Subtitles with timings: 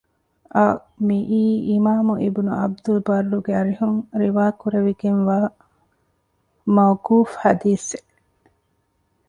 [0.55, 5.37] އަށް މިއީ އިމާމު އިބްނު ޢަބްދުލްބައްރުގެ އަރިހުން ރިވާކުރެވިގެންވާ
[6.75, 8.09] މައުޤޫފު ޙަދީޘެއް